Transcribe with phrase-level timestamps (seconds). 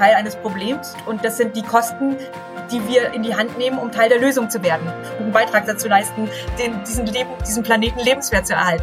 [0.00, 2.16] Teil eines Problems und das sind die Kosten,
[2.72, 5.66] die wir in die Hand nehmen, um Teil der Lösung zu werden, um einen Beitrag
[5.66, 6.26] dazu leisten,
[6.58, 8.82] den, diesen, Leben, diesen Planeten lebenswert zu erhalten.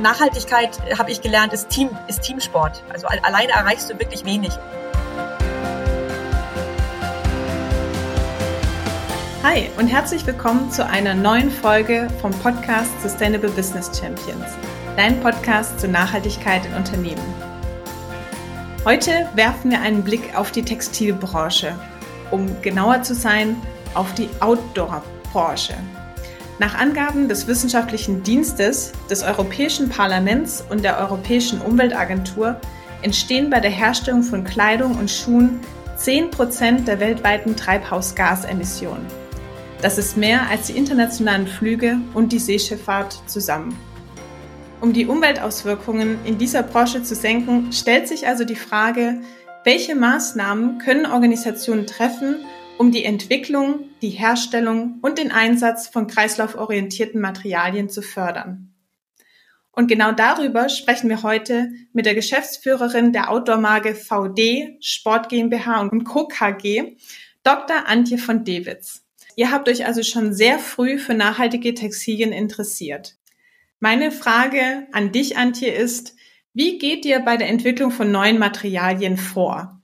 [0.00, 2.82] Nachhaltigkeit, habe ich gelernt, ist, Team, ist Teamsport.
[2.90, 4.52] Also alleine erreichst du wirklich wenig.
[9.42, 14.46] Hi und herzlich willkommen zu einer neuen Folge vom Podcast Sustainable Business Champions,
[15.00, 17.24] dein Podcast zur Nachhaltigkeit in Unternehmen.
[18.84, 21.74] Heute werfen wir einen Blick auf die Textilbranche,
[22.30, 23.56] um genauer zu sein,
[23.94, 25.72] auf die Outdoor-Branche.
[26.58, 32.60] Nach Angaben des Wissenschaftlichen Dienstes, des Europäischen Parlaments und der Europäischen Umweltagentur
[33.00, 35.60] entstehen bei der Herstellung von Kleidung und Schuhen
[35.98, 39.06] 10% der weltweiten Treibhausgasemissionen.
[39.80, 43.74] Das ist mehr als die internationalen Flüge und die Seeschifffahrt zusammen.
[44.80, 49.20] Um die Umweltauswirkungen in dieser Branche zu senken, stellt sich also die Frage,
[49.62, 52.36] welche Maßnahmen können Organisationen treffen,
[52.78, 58.74] um die Entwicklung, die Herstellung und den Einsatz von kreislauforientierten Materialien zu fördern.
[59.70, 66.04] Und genau darüber sprechen wir heute mit der Geschäftsführerin der Outdoor-Marke VD, Sport GmbH und
[66.04, 66.26] Co.
[66.26, 66.96] KG,
[67.42, 67.86] Dr.
[67.86, 69.04] Antje von Dewitz.
[69.36, 73.19] Ihr habt euch also schon sehr früh für nachhaltige Textilien interessiert.
[73.80, 76.14] Meine Frage an dich, Antje, ist,
[76.52, 79.80] wie geht ihr bei der Entwicklung von neuen Materialien vor?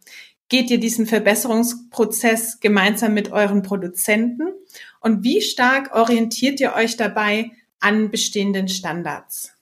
[0.49, 4.53] geht ihr diesen Verbesserungsprozess gemeinsam mit euren Produzenten?
[5.01, 9.53] Und wie stark orientiert ihr euch dabei an bestehenden Standards?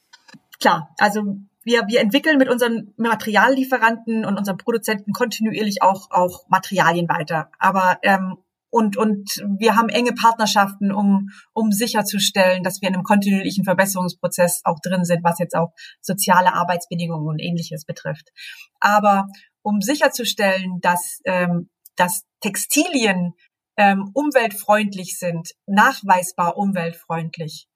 [0.61, 7.09] Klar, also wir, wir entwickeln mit unseren Materiallieferanten und unseren Produzenten kontinuierlich auch, auch Materialien
[7.09, 7.51] weiter.
[7.59, 8.37] Aber ähm,
[8.75, 14.63] und, und wir haben enge Partnerschaften, um, um sicherzustellen, dass wir in einem kontinuierlichen Verbesserungsprozess
[14.65, 18.33] auch drin sind, was jetzt auch soziale Arbeitsbedingungen und ähnliches betrifft.
[18.81, 19.29] Aber
[19.63, 23.35] um sicherzustellen, dass, ähm, dass Textilien
[23.77, 27.69] ähm, umweltfreundlich sind, nachweisbar umweltfreundlich,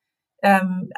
[0.42, 0.90] ähm,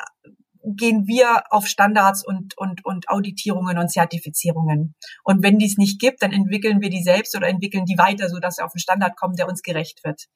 [0.65, 4.95] gehen wir auf Standards und, und, und Auditierungen und Zertifizierungen.
[5.25, 8.59] Und wenn dies nicht gibt, dann entwickeln wir die selbst oder entwickeln die weiter, sodass
[8.59, 10.27] wir auf einen Standard kommen, der uns gerecht wird.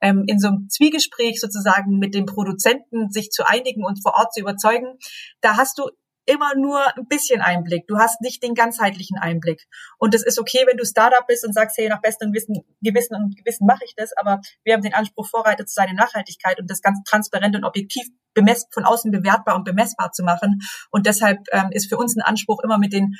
[0.00, 4.32] Ähm, in so einem Zwiegespräch sozusagen mit dem Produzenten sich zu einigen und vor Ort
[4.32, 4.98] zu überzeugen,
[5.40, 5.88] da hast du
[6.28, 7.86] immer nur ein bisschen Einblick.
[7.86, 9.66] Du hast nicht den ganzheitlichen Einblick.
[9.98, 13.16] Und es ist okay, wenn du Startup bist und sagst, hey, nach bestem Wissen, Gewissen
[13.16, 16.60] und Gewissen mache ich das, aber wir haben den Anspruch, Vorreiter zu sein in Nachhaltigkeit
[16.60, 20.60] und das ganz transparent und objektiv bemess von außen bewertbar und bemessbar zu machen.
[20.90, 23.16] Und deshalb ähm, ist für uns ein Anspruch immer mit den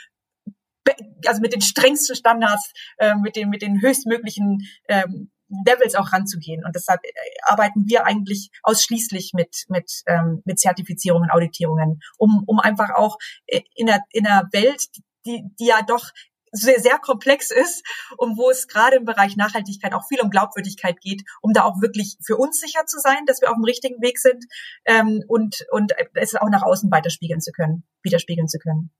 [1.26, 6.64] also mit den strengsten Standards, äh, mit den mit den höchstmöglichen ähm, Levels auch ranzugehen.
[6.64, 7.08] Und deshalb äh,
[7.42, 13.62] arbeiten wir eigentlich ausschließlich mit, mit, ähm, mit Zertifizierungen, Auditierungen, um, um einfach auch äh,
[13.74, 14.86] in der, in der Welt,
[15.26, 16.10] die, die ja doch
[16.52, 17.84] sehr, sehr komplex ist
[18.16, 21.80] und wo es gerade im Bereich Nachhaltigkeit auch viel um Glaubwürdigkeit geht, um da auch
[21.80, 24.44] wirklich für uns sicher zu sein, dass wir auf dem richtigen Weg sind
[24.86, 28.90] ähm, und, und es auch nach außen weiterspiegeln zu können, widerspiegeln zu können.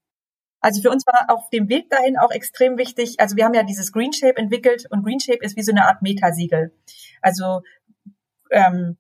[0.61, 3.63] Also für uns war auf dem Weg dahin auch extrem wichtig, also wir haben ja
[3.63, 6.73] dieses Green Shape entwickelt und Green Shape ist wie so eine Art Metasiegel.
[7.23, 7.63] Also
[8.51, 8.97] ähm,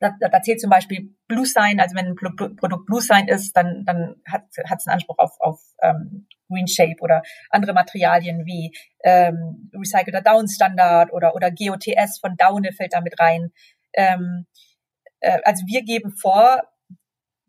[0.00, 3.84] da, da zählt zum Beispiel Blue Sign, also wenn ein Produkt Blue Sign ist, dann,
[3.84, 9.70] dann hat es einen Anspruch auf, auf ähm, Green Shape oder andere Materialien wie ähm,
[9.74, 13.52] Recycleder Down Standard oder, oder GOTS von Daune fällt damit rein.
[13.92, 14.46] Ähm,
[15.20, 16.62] äh, also wir geben vor,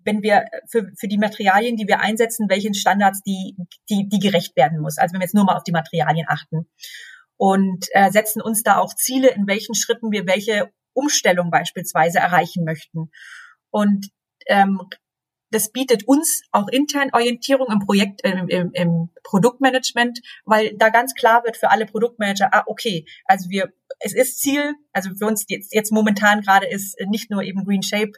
[0.04, 3.56] wenn wir für, für die Materialien, die wir einsetzen, welchen Standards die,
[3.90, 4.98] die, die gerecht werden muss.
[4.98, 6.70] Also wenn wir jetzt nur mal auf die Materialien achten.
[7.38, 12.66] Und äh, setzen uns da auch Ziele, in welchen Schritten wir welche Umstellung beispielsweise erreichen
[12.66, 13.12] möchten.
[13.70, 14.10] Und
[14.48, 14.82] ähm,
[15.52, 21.14] das bietet uns auch intern Orientierung im Projekt, im, im, im Produktmanagement, weil da ganz
[21.16, 25.45] klar wird für alle Produktmanager, ah, okay, also wir, es ist Ziel, also für uns
[25.48, 28.12] jetzt, jetzt momentan gerade ist nicht nur eben Green Shape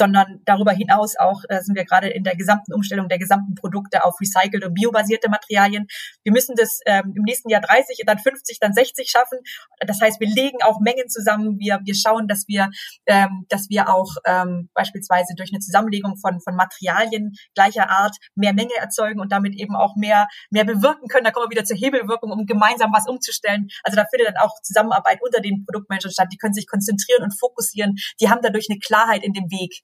[0.00, 4.02] sondern darüber hinaus auch äh, sind wir gerade in der gesamten Umstellung der gesamten Produkte
[4.02, 5.86] auf recycelte und biobasierte Materialien.
[6.24, 9.38] Wir müssen das ähm, im nächsten Jahr 30, dann 50, dann 60 schaffen.
[9.86, 11.58] Das heißt, wir legen auch Mengen zusammen.
[11.58, 12.70] Wir, wir schauen, dass wir,
[13.04, 18.54] ähm, dass wir auch ähm, beispielsweise durch eine Zusammenlegung von, von Materialien gleicher Art mehr
[18.54, 21.24] Menge erzeugen und damit eben auch mehr, mehr bewirken können.
[21.24, 23.68] Da kommen wir wieder zur Hebelwirkung, um gemeinsam was umzustellen.
[23.82, 26.28] Also da findet dann auch Zusammenarbeit unter den Produktmanagern statt.
[26.32, 27.96] Die können sich konzentrieren und fokussieren.
[28.18, 29.82] Die haben dadurch eine Klarheit in dem Weg.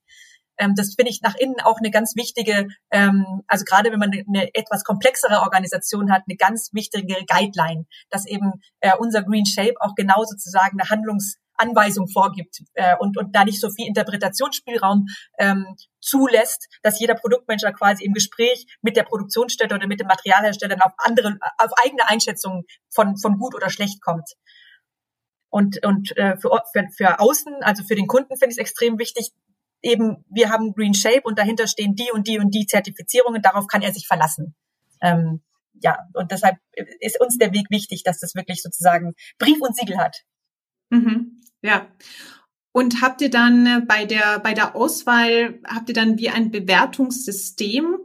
[0.59, 4.11] Ähm, das finde ich nach innen auch eine ganz wichtige, ähm, also gerade wenn man
[4.11, 9.75] eine, etwas komplexere Organisation hat, eine ganz wichtige Guideline, dass eben äh, unser Green Shape
[9.81, 15.07] auch genau sozusagen eine Handlungs Anweisung vorgibt äh, und, und da nicht so viel Interpretationsspielraum
[15.39, 20.77] ähm, zulässt, dass jeder Produktmanager quasi im Gespräch mit der Produktionsstätte oder mit dem Materialhersteller
[20.81, 24.35] auf andere, auf eigene Einschätzungen von, von gut oder schlecht kommt.
[25.49, 28.99] Und, und äh, für, für, für außen, also für den Kunden finde ich es extrem
[28.99, 29.31] wichtig,
[29.87, 33.67] eben, wir haben Green Shape und dahinter stehen die und die und die Zertifizierungen, darauf
[33.67, 34.55] kann er sich verlassen.
[35.01, 35.43] Ähm,
[35.83, 36.57] ja, und deshalb
[37.01, 40.23] ist uns der Weg wichtig, dass das wirklich sozusagen Brief und Siegel hat.
[40.91, 41.41] Mhm.
[41.63, 41.87] Ja.
[42.73, 46.51] Und habt ihr dann äh, bei der, bei der Auswahl, habt ihr dann wie ein
[46.51, 47.97] Bewertungssystem,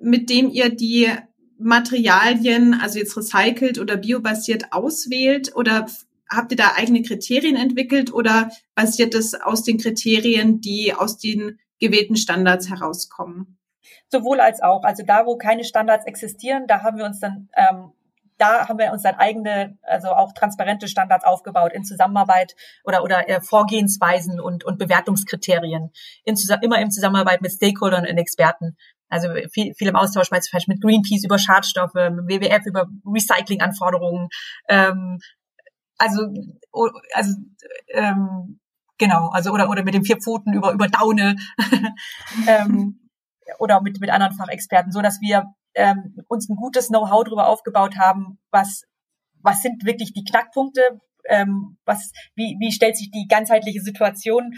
[0.00, 1.10] mit dem ihr die
[1.58, 5.86] Materialien, also jetzt recycelt oder biobasiert auswählt oder
[6.30, 11.58] habt ihr da eigene Kriterien entwickelt oder basiert es aus den Kriterien, die aus den
[11.80, 13.58] gewählten Standards herauskommen?
[14.08, 14.84] Sowohl als auch.
[14.84, 17.92] Also da, wo keine Standards existieren, da haben wir uns dann ähm,
[18.36, 22.54] da haben wir uns dann eigene, also auch transparente Standards aufgebaut in Zusammenarbeit
[22.84, 25.92] oder oder äh, Vorgehensweisen und und Bewertungskriterien
[26.24, 28.76] in, immer im Zusammenarbeit mit Stakeholdern und Experten.
[29.08, 34.28] Also viel, viel im Austausch beispielsweise mit Greenpeace über Schadstoffe, WWF über Recyclinganforderungen,
[34.68, 35.20] ähm,
[35.98, 36.28] also,
[37.12, 37.34] also
[37.88, 38.60] ähm,
[38.98, 41.36] genau, also oder oder mit den vier Pfoten über über Daune
[42.46, 43.08] ähm,
[43.58, 47.96] oder mit mit anderen Fachexperten, so dass wir ähm, uns ein gutes Know-how darüber aufgebaut
[47.96, 48.84] haben, was
[49.42, 54.54] was sind wirklich die Knackpunkte, ähm, was wie wie stellt sich die ganzheitliche Situation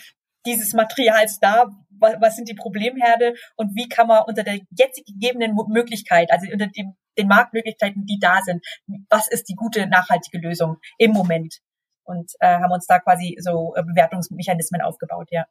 [0.47, 5.05] dieses Materials dar, was, was sind die Problemherde und wie kann man unter der jetzt
[5.05, 8.65] gegebenen Möglichkeit, also unter dem den Marktmöglichkeiten, die da sind.
[9.09, 11.61] Was ist die gute nachhaltige Lösung im Moment?
[12.05, 15.47] Und äh, haben uns da quasi so äh, Bewertungsmechanismen aufgebaut, ja.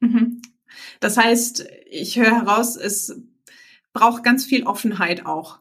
[0.00, 0.40] Mhm.
[1.00, 3.20] Das heißt, ich höre heraus, es
[3.92, 5.60] braucht ganz viel Offenheit auch.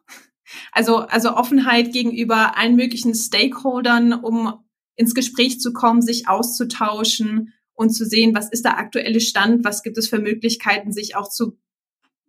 [0.72, 4.64] Also, also Offenheit gegenüber allen möglichen Stakeholdern, um
[4.96, 9.84] ins Gespräch zu kommen, sich auszutauschen und zu sehen, was ist der aktuelle Stand, was
[9.84, 11.58] gibt es für Möglichkeiten, sich auch zu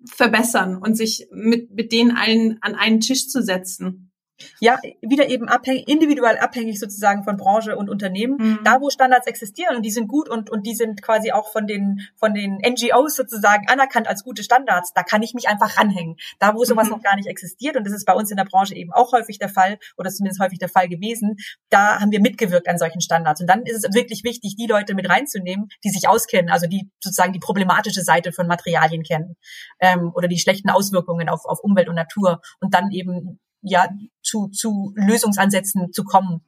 [0.07, 4.12] verbessern und sich mit, mit denen allen an einen Tisch zu setzen.
[4.61, 8.37] Ja, wieder eben abhängig, individuell abhängig sozusagen von Branche und Unternehmen.
[8.39, 8.59] Mhm.
[8.65, 11.67] Da, wo Standards existieren und die sind gut und, und die sind quasi auch von
[11.67, 16.17] den, von den NGOs sozusagen anerkannt als gute Standards, da kann ich mich einfach ranhängen.
[16.39, 16.93] Da, wo sowas mhm.
[16.93, 19.39] noch gar nicht existiert, und das ist bei uns in der Branche eben auch häufig
[19.39, 21.37] der Fall, oder zumindest häufig der Fall gewesen,
[21.71, 23.41] da haben wir mitgewirkt an solchen Standards.
[23.41, 26.91] Und dann ist es wirklich wichtig, die Leute mit reinzunehmen, die sich auskennen, also die
[27.03, 29.37] sozusagen die problematische Seite von Materialien kennen,
[29.81, 33.89] ähm, oder die schlechten Auswirkungen auf, auf Umwelt und Natur und dann eben ja
[34.23, 36.45] zu, zu Lösungsansätzen zu kommen.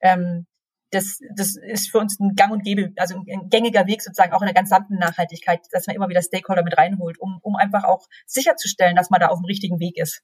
[0.00, 0.46] Ähm,
[0.90, 4.42] das, das ist für uns ein Gang und Gäbe, also ein gängiger Weg sozusagen auch
[4.42, 8.06] in der gesamten Nachhaltigkeit, dass man immer wieder Stakeholder mit reinholt, um, um einfach auch
[8.24, 10.22] sicherzustellen, dass man da auf dem richtigen Weg ist.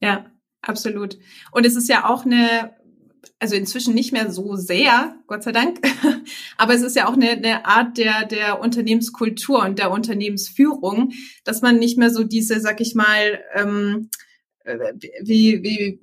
[0.00, 0.26] Ja,
[0.60, 1.18] absolut.
[1.52, 2.74] Und es ist ja auch eine,
[3.38, 5.80] also inzwischen nicht mehr so sehr, Gott sei Dank,
[6.56, 11.12] aber es ist ja auch eine, eine Art der, der Unternehmenskultur und der Unternehmensführung,
[11.44, 14.28] dass man nicht mehr so diese, sag ich mal, ähm, äh,
[15.22, 16.00] wie, wie,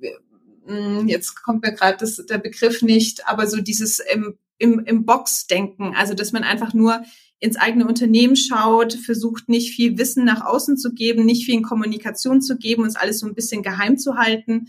[0.66, 5.94] hm, jetzt kommt mir gerade der Begriff nicht, aber so dieses im, im, im Box-Denken,
[5.96, 7.02] also dass man einfach nur
[7.40, 11.62] ins eigene Unternehmen schaut, versucht nicht viel Wissen nach außen zu geben, nicht viel in
[11.62, 14.68] Kommunikation zu geben, uns alles so ein bisschen geheim zu halten,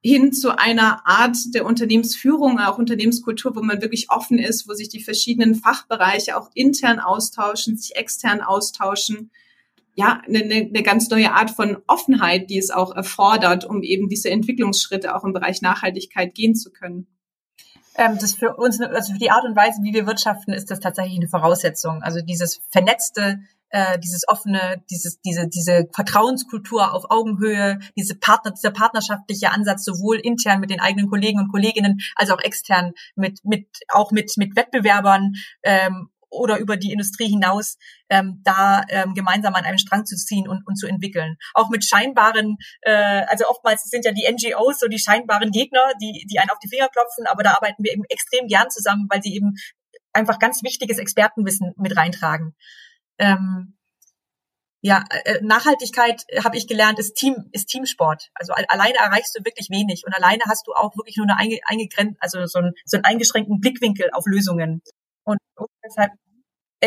[0.00, 4.90] hin zu einer Art der Unternehmensführung, auch Unternehmenskultur, wo man wirklich offen ist, wo sich
[4.90, 9.30] die verschiedenen Fachbereiche auch intern austauschen, sich extern austauschen
[9.94, 14.30] ja, eine, eine ganz neue Art von Offenheit, die es auch erfordert, um eben diese
[14.30, 17.06] Entwicklungsschritte auch im Bereich Nachhaltigkeit gehen zu können.
[17.96, 20.80] Ähm, das für uns, also für die Art und Weise, wie wir wirtschaften, ist das
[20.80, 22.02] tatsächlich eine Voraussetzung.
[22.02, 23.38] Also dieses vernetzte,
[23.70, 30.18] äh, dieses offene, dieses, diese, diese Vertrauenskultur auf Augenhöhe, diese Partner, dieser partnerschaftliche Ansatz sowohl
[30.18, 34.56] intern mit den eigenen Kollegen und Kolleginnen als auch extern mit, mit auch mit mit
[34.56, 37.76] Wettbewerbern ähm, oder über die Industrie hinaus
[38.08, 41.36] ähm, da ähm, gemeinsam an einem Strang zu ziehen und, und zu entwickeln.
[41.54, 46.26] Auch mit scheinbaren, äh, also oftmals sind ja die NGOs so die scheinbaren Gegner, die,
[46.30, 49.22] die einen auf die Finger klopfen, aber da arbeiten wir eben extrem gern zusammen, weil
[49.22, 49.54] sie eben
[50.12, 52.54] einfach ganz wichtiges Expertenwissen mit reintragen.
[53.18, 53.74] Ähm,
[54.86, 58.28] ja, äh, Nachhaltigkeit äh, habe ich gelernt, ist Team, ist Teamsport.
[58.34, 61.58] Also alleine erreichst du wirklich wenig und alleine hast du auch wirklich nur eine einge,
[61.64, 64.82] eingegrenzt, also so, ein, so einen eingeschränkten Blickwinkel auf Lösungen.
[65.24, 65.38] Und
[65.82, 66.12] deshalb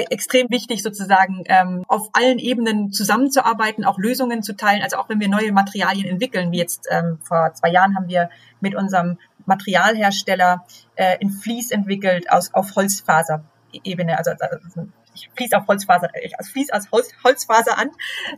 [0.09, 4.81] extrem wichtig, sozusagen ähm, auf allen Ebenen zusammenzuarbeiten, auch Lösungen zu teilen.
[4.81, 8.29] Also auch wenn wir neue Materialien entwickeln, wie jetzt ähm, vor zwei Jahren haben wir
[8.59, 14.17] mit unserem Materialhersteller äh, in Vlies entwickelt aus auf Holzfaserebene.
[14.17, 17.89] Also, also ich fließe auf Holzfaser, ich fließe aus Holz, Holzfaser an,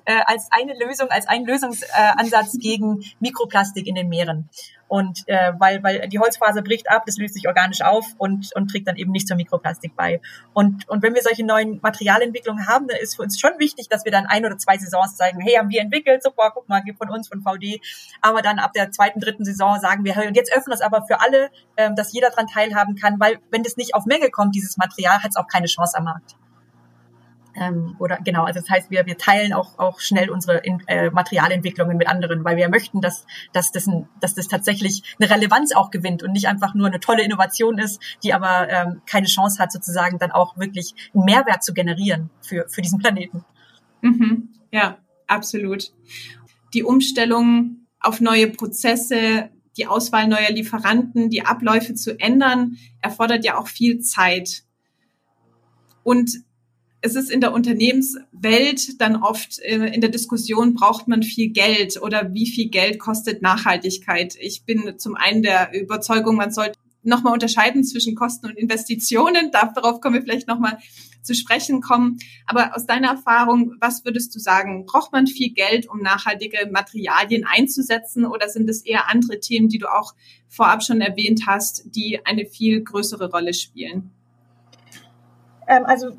[0.06, 4.50] äh, als eine Lösung, als einen Lösungsansatz gegen Mikroplastik in den Meeren.
[4.90, 8.72] Und äh, weil, weil die Holzfaser bricht ab, das löst sich organisch auf und, und
[8.72, 10.20] trägt dann eben nicht zur Mikroplastik bei.
[10.54, 14.04] Und, und wenn wir solche neuen Materialentwicklungen haben, dann ist für uns schon wichtig, dass
[14.04, 17.10] wir dann ein oder zwei Saisons zeigen, hey, haben wir entwickelt, super, guck mal, von
[17.10, 17.82] uns, von VD.
[18.22, 20.82] Aber dann ab der zweiten, dritten Saison sagen wir, hey, und jetzt öffnen wir es
[20.82, 24.32] aber für alle, ähm, dass jeder daran teilhaben kann, weil wenn das nicht auf Menge
[24.32, 26.39] kommt, dieses Material, hat es auch keine Chance am Markt.
[27.60, 31.10] Ähm, oder genau, also das heißt, wir, wir teilen auch, auch schnell unsere in, äh,
[31.10, 35.74] Materialentwicklungen mit anderen, weil wir möchten, dass, dass, das ein, dass das tatsächlich eine Relevanz
[35.76, 39.62] auch gewinnt und nicht einfach nur eine tolle Innovation ist, die aber ähm, keine Chance
[39.62, 43.44] hat, sozusagen dann auch wirklich einen Mehrwert zu generieren für, für diesen Planeten.
[44.02, 44.50] Mhm.
[44.72, 44.98] Ja,
[45.28, 45.92] absolut.
[46.74, 53.58] Die Umstellung auf neue Prozesse, die Auswahl neuer Lieferanten, die Abläufe zu ändern, erfordert ja
[53.58, 54.64] auch viel Zeit.
[56.04, 56.32] Und
[57.02, 62.02] es ist in der Unternehmenswelt dann oft äh, in der Diskussion, braucht man viel Geld
[62.02, 64.36] oder wie viel Geld kostet Nachhaltigkeit?
[64.40, 69.52] Ich bin zum einen der Überzeugung, man sollte nochmal unterscheiden zwischen Kosten und Investitionen.
[69.74, 70.78] Darauf kommen wir vielleicht nochmal
[71.22, 72.20] zu sprechen kommen.
[72.46, 74.86] Aber aus deiner Erfahrung, was würdest du sagen?
[74.86, 79.80] Braucht man viel Geld, um nachhaltige Materialien einzusetzen oder sind es eher andere Themen, die
[79.80, 80.14] du auch
[80.48, 84.12] vorab schon erwähnt hast, die eine viel größere Rolle spielen?
[85.68, 86.18] Ähm, also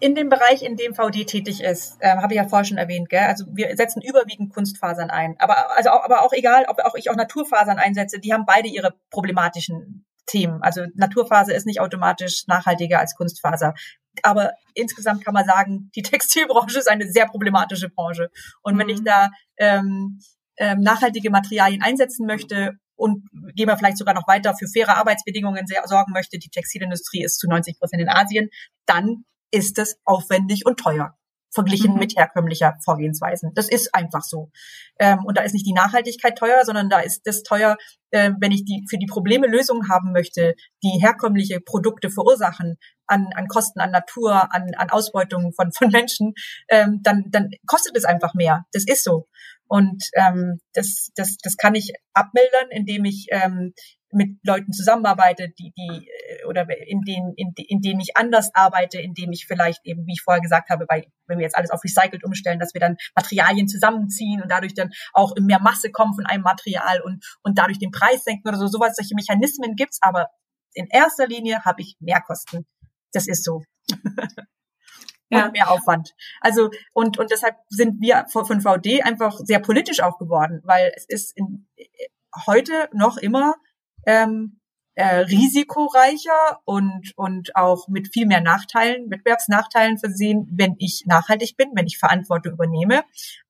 [0.00, 3.08] in dem Bereich, in dem VD tätig ist, ähm, habe ich ja vorher schon erwähnt,
[3.10, 3.24] gell?
[3.24, 5.36] also wir setzen überwiegend Kunstfasern ein.
[5.38, 8.68] Aber, also auch, aber auch egal, ob auch ich auch Naturfasern einsetze, die haben beide
[8.68, 10.62] ihre problematischen Themen.
[10.62, 13.74] Also Naturfaser ist nicht automatisch nachhaltiger als Kunstfaser.
[14.22, 18.30] Aber insgesamt kann man sagen, die Textilbranche ist eine sehr problematische Branche.
[18.62, 19.04] Und wenn ich mhm.
[19.04, 20.20] da ähm,
[20.56, 25.66] ähm, nachhaltige Materialien einsetzen möchte und gehen wir vielleicht sogar noch weiter für faire Arbeitsbedingungen
[25.84, 28.50] sorgen möchte, die Textilindustrie ist zu 90 Prozent in Asien,
[28.86, 31.16] dann ist es aufwendig und teuer
[31.52, 31.98] verglichen mhm.
[31.98, 33.52] mit herkömmlicher Vorgehensweisen.
[33.54, 34.50] Das ist einfach so.
[34.98, 37.76] Ähm, und da ist nicht die Nachhaltigkeit teuer, sondern da ist das teuer,
[38.10, 42.76] äh, wenn ich die für die Probleme Lösungen haben möchte, die herkömmliche Produkte verursachen
[43.10, 46.34] an, an Kosten, an Natur, an, an Ausbeutung von, von Menschen,
[46.68, 48.64] ähm, dann, dann kostet es einfach mehr.
[48.72, 49.26] Das ist so.
[49.66, 53.72] Und ähm, das, das, das kann ich abmildern, indem ich ähm,
[54.12, 59.00] mit Leuten zusammenarbeite, die, die äh, oder in denen, in, in denen ich anders arbeite,
[59.00, 61.70] in denen ich vielleicht eben, wie ich vorher gesagt habe, bei, wenn wir jetzt alles
[61.70, 65.92] auf Recycled umstellen, dass wir dann Materialien zusammenziehen und dadurch dann auch in mehr Masse
[65.92, 68.66] kommen von einem Material und, und dadurch den Preis senken oder so.
[68.66, 70.30] Sowas, solche Mechanismen gibt's, aber
[70.74, 72.66] in erster Linie habe ich Mehrkosten.
[73.12, 73.62] Das ist so.
[75.30, 75.46] ja.
[75.46, 76.14] und mehr Aufwand.
[76.40, 81.04] Also und und deshalb sind wir von VD einfach sehr politisch auch geworden, weil es
[81.08, 81.68] ist in,
[82.46, 83.54] heute noch immer
[84.06, 84.60] ähm,
[84.94, 91.70] äh, risikoreicher und, und auch mit viel mehr Nachteilen, Wettbewerbsnachteilen versehen, wenn ich nachhaltig bin,
[91.74, 93.04] wenn ich Verantwortung übernehme,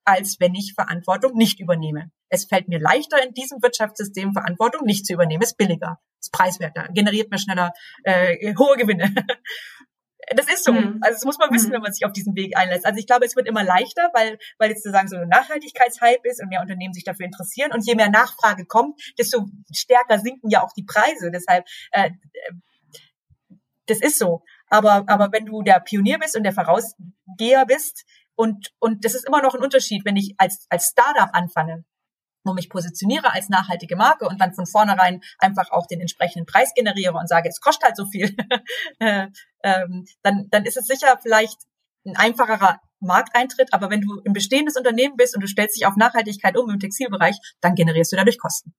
[0.05, 2.11] als wenn ich Verantwortung nicht übernehme.
[2.31, 5.43] Es fällt mir leichter, in diesem Wirtschaftssystem Verantwortung nicht zu übernehmen.
[5.43, 7.73] Es ist billiger, es ist preiswerter, generiert mir schneller
[8.05, 9.13] äh, hohe Gewinne.
[10.37, 10.73] Das ist so.
[10.73, 10.99] Mhm.
[11.01, 11.75] Also das muss man wissen, mhm.
[11.75, 12.87] wenn man sich auf diesen Weg einlässt.
[12.87, 16.41] Also ich glaube, es wird immer leichter, weil, weil jetzt sozusagen so ein Nachhaltigkeitshype ist
[16.41, 17.73] und mehr Unternehmen sich dafür interessieren.
[17.73, 21.33] Und je mehr Nachfrage kommt, desto stärker sinken ja auch die Preise.
[21.33, 22.11] Deshalb, äh,
[23.87, 24.43] das ist so.
[24.69, 28.05] Aber, aber wenn du der Pionier bist und der Vorausgeher bist,
[28.37, 31.85] und, und das ist immer noch ein Unterschied, wenn ich als, als Startup anfange
[32.45, 36.73] wo mich positioniere als nachhaltige Marke und dann von vornherein einfach auch den entsprechenden Preis
[36.75, 38.35] generiere und sage, es kostet halt so viel,
[38.99, 39.29] äh,
[39.63, 41.59] ähm, dann, dann ist es sicher vielleicht
[42.07, 45.97] ein einfacherer Markteintritt, aber wenn du ein bestehendes Unternehmen bist und du stellst dich auf
[45.97, 48.75] Nachhaltigkeit um im Textilbereich, dann generierst du dadurch Kosten.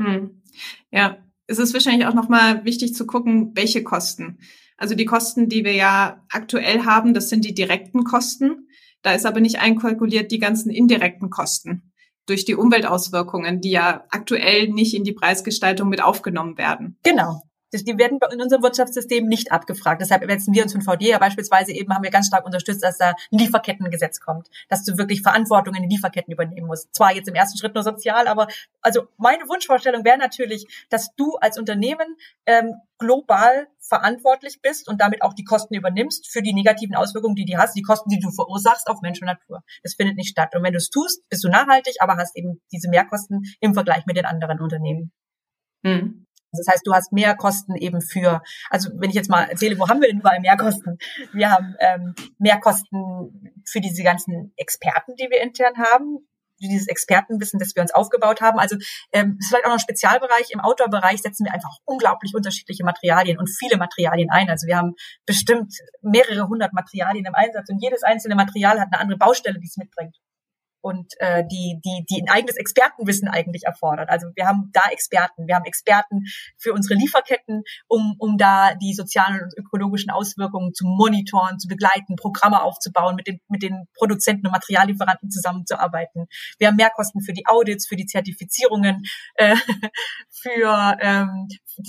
[0.00, 0.42] Hm.
[0.90, 4.38] Ja, es ist wahrscheinlich auch nochmal wichtig zu gucken, welche Kosten.
[4.76, 8.68] Also die Kosten, die wir ja aktuell haben, das sind die direkten Kosten.
[9.02, 11.89] Da ist aber nicht einkalkuliert die ganzen indirekten Kosten
[12.26, 16.98] durch die Umweltauswirkungen, die ja aktuell nicht in die Preisgestaltung mit aufgenommen werden.
[17.02, 17.42] Genau.
[17.72, 20.00] Die werden in unserem Wirtschaftssystem nicht abgefragt.
[20.00, 22.98] Deshalb setzen wir uns von VD ja beispielsweise eben, haben wir ganz stark unterstützt, dass
[22.98, 26.94] da ein Lieferkettengesetz kommt, dass du wirklich Verantwortung in den Lieferketten übernehmen musst.
[26.94, 28.48] Zwar jetzt im ersten Schritt nur sozial, aber
[28.80, 35.22] also meine Wunschvorstellung wäre natürlich, dass du als Unternehmen ähm, global verantwortlich bist und damit
[35.22, 38.30] auch die Kosten übernimmst für die negativen Auswirkungen, die die hast, die Kosten, die du
[38.30, 39.62] verursachst auf Mensch und Natur.
[39.82, 40.54] Das findet nicht statt.
[40.54, 44.06] Und wenn du es tust, bist du nachhaltig, aber hast eben diese Mehrkosten im Vergleich
[44.06, 45.12] mit den anderen Unternehmen.
[45.84, 46.26] Hm.
[46.52, 49.88] Das heißt, du hast mehr Kosten eben für, also wenn ich jetzt mal erzähle, wo
[49.88, 50.98] haben wir denn überall mehr Kosten?
[51.32, 56.18] Wir haben ähm, mehr Kosten für diese ganzen Experten, die wir intern haben,
[56.60, 58.58] dieses Expertenwissen, das wir uns aufgebaut haben.
[58.58, 58.76] Also
[59.12, 60.50] ähm, ist vielleicht auch noch ein Spezialbereich.
[60.50, 64.50] Im Outdoor-Bereich setzen wir einfach unglaublich unterschiedliche Materialien und viele Materialien ein.
[64.50, 69.00] Also wir haben bestimmt mehrere hundert Materialien im Einsatz und jedes einzelne Material hat eine
[69.00, 70.16] andere Baustelle, die es mitbringt
[70.80, 74.08] und äh, die, die, die ein eigenes Expertenwissen eigentlich erfordert.
[74.08, 76.24] Also wir haben da Experten, wir haben Experten
[76.58, 82.16] für unsere Lieferketten, um, um da die sozialen und ökologischen Auswirkungen zu monitoren, zu begleiten,
[82.16, 86.26] Programme aufzubauen, mit den, mit den Produzenten und Materiallieferanten zusammenzuarbeiten.
[86.58, 89.56] Wir haben Mehrkosten für die Audits, für die Zertifizierungen, äh,
[90.30, 91.48] für ähm,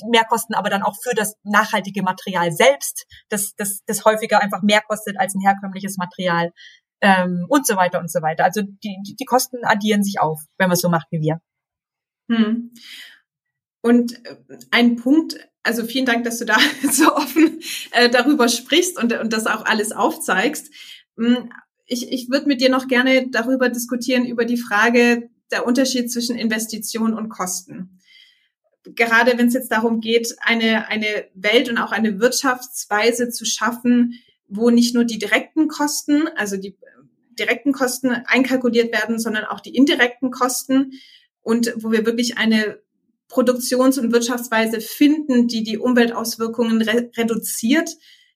[0.10, 4.82] Mehrkosten, aber dann auch für das nachhaltige Material selbst, das, das, das häufiger einfach mehr
[4.82, 6.52] kostet als ein herkömmliches Material
[7.02, 8.46] ähm, und so weiter und so weiter.
[8.46, 11.42] Also die, die, die Kosten addieren sich auf, wenn man es so macht wie wir.
[12.30, 12.72] Hm.
[13.82, 14.38] Und äh,
[14.70, 16.58] ein Punkt, also vielen Dank, dass du da
[16.92, 17.60] so offen
[17.92, 20.72] äh, darüber sprichst und, und das auch alles aufzeigst.
[21.18, 21.52] Hm,
[21.88, 26.38] ich, ich würde mit dir noch gerne darüber diskutieren, über die Frage der Unterschied zwischen
[26.38, 28.00] Investition und Kosten.
[28.84, 34.14] Gerade wenn es jetzt darum geht, eine, eine Welt und auch eine Wirtschaftsweise zu schaffen,
[34.52, 36.76] wo nicht nur die direkten Kosten, also die
[37.40, 40.94] direkten Kosten einkalkuliert werden, sondern auch die indirekten Kosten
[41.42, 42.80] und wo wir wirklich eine
[43.30, 47.90] Produktions- und Wirtschaftsweise finden, die die Umweltauswirkungen re reduziert,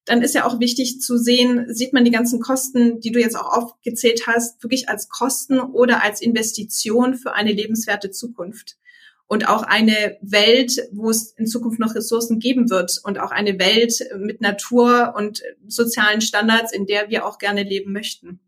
[0.06, 3.36] dann ist ja auch wichtig zu sehen, sieht man die ganzen Kosten, die du jetzt
[3.36, 8.78] auch aufgezählt hast, wirklich als Kosten oder als Investition für eine lebenswerte Zukunft.
[9.28, 13.58] Und auch eine Welt, wo es in Zukunft noch Ressourcen geben wird und auch eine
[13.60, 18.40] Welt mit Natur und sozialen Standards, in der wir auch gerne leben möchten.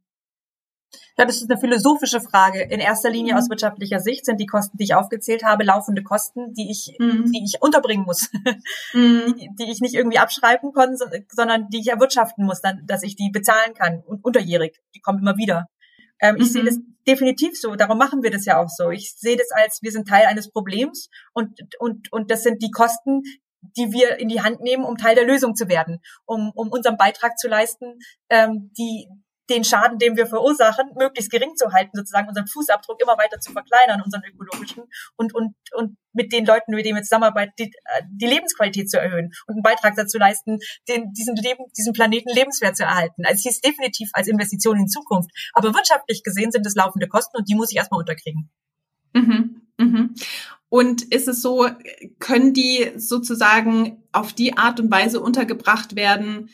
[1.17, 2.61] Ja, das ist eine philosophische Frage.
[2.61, 3.39] In erster Linie mhm.
[3.39, 7.31] aus wirtschaftlicher Sicht sind die Kosten, die ich aufgezählt habe, laufende Kosten, die ich, mhm.
[7.31, 8.29] die ich unterbringen muss,
[8.93, 9.35] mhm.
[9.35, 10.95] die, die, ich nicht irgendwie abschreiben kann,
[11.29, 14.79] sondern die ich erwirtschaften muss, dann, dass ich die bezahlen kann und unterjährig.
[14.93, 15.67] Die kommen immer wieder.
[16.19, 16.97] Ähm, ich sehe das mhm.
[17.07, 17.75] definitiv so.
[17.75, 18.89] Darum machen wir das ja auch so.
[18.89, 22.71] Ich sehe das als, wir sind Teil eines Problems und, und, und das sind die
[22.71, 23.23] Kosten,
[23.75, 26.97] die wir in die Hand nehmen, um Teil der Lösung zu werden, um, um unseren
[26.97, 29.07] Beitrag zu leisten, ähm, die,
[29.49, 33.51] den Schaden, den wir verursachen, möglichst gering zu halten, sozusagen unseren Fußabdruck immer weiter zu
[33.51, 34.83] verkleinern, unseren ökologischen
[35.15, 38.99] und und und mit den Leuten, mit denen wir zusammenarbeiten, die, äh, die Lebensqualität zu
[38.99, 40.57] erhöhen und einen Beitrag dazu leisten,
[40.89, 43.23] den, diesen Leben, diesen Planeten lebenswert zu erhalten.
[43.25, 45.29] Also es ist definitiv als Investition in Zukunft.
[45.53, 48.49] Aber wirtschaftlich gesehen sind es laufende Kosten und die muss ich erstmal unterkriegen.
[49.13, 49.61] Mhm.
[49.77, 50.15] Mhm.
[50.69, 51.69] Und ist es so,
[52.19, 56.49] können die sozusagen auf die Art und Weise untergebracht werden,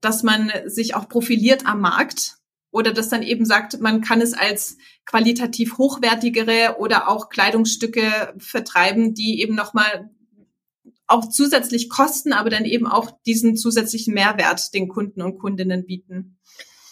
[0.00, 2.37] dass man sich auch profiliert am Markt
[2.78, 9.14] oder das dann eben sagt, man kann es als qualitativ hochwertigere oder auch Kleidungsstücke vertreiben,
[9.14, 10.10] die eben nochmal
[11.08, 16.38] auch zusätzlich kosten, aber dann eben auch diesen zusätzlichen Mehrwert den Kunden und Kundinnen bieten.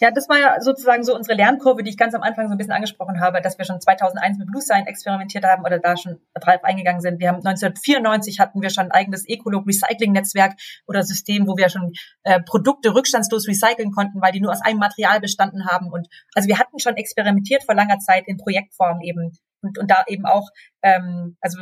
[0.00, 2.58] Ja, das war ja sozusagen so unsere Lernkurve, die ich ganz am Anfang so ein
[2.58, 6.20] bisschen angesprochen habe, dass wir schon 2001 mit Blue Sign experimentiert haben oder da schon
[6.34, 7.18] drauf eingegangen sind.
[7.18, 10.54] Wir haben 1994 hatten wir schon ein eigenes Ecolog Recycling Netzwerk
[10.86, 11.92] oder System, wo wir schon
[12.24, 15.90] äh, Produkte rückstandslos recyceln konnten, weil die nur aus einem Material bestanden haben.
[15.90, 19.32] Und also wir hatten schon experimentiert vor langer Zeit in Projektform eben
[19.62, 20.50] und, und da eben auch
[20.82, 21.58] ähm, also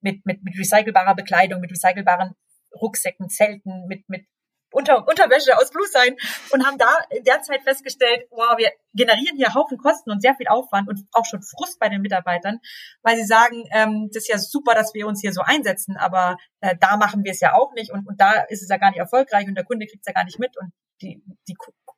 [0.00, 2.34] mit, mit, mit recycelbarer Bekleidung, mit recycelbaren
[2.74, 4.26] Rucksäcken, Zelten, mit, mit
[4.70, 6.16] unter, Unterwäsche aus Blue sein
[6.50, 10.34] und haben da in der Zeit festgestellt, wow, wir generieren hier Haufen Kosten und sehr
[10.34, 12.58] viel Aufwand und auch schon Frust bei den Mitarbeitern,
[13.02, 16.36] weil sie sagen, ähm, das ist ja super, dass wir uns hier so einsetzen, aber
[16.60, 18.90] äh, da machen wir es ja auch nicht und, und da ist es ja gar
[18.90, 21.56] nicht erfolgreich und der Kunde kriegt es ja gar nicht mit und die, die,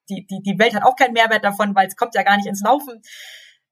[0.09, 2.62] die, die Welt hat auch keinen Mehrwert davon, weil es kommt ja gar nicht ins
[2.62, 3.02] Laufen